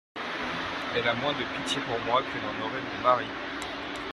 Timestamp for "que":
2.23-2.37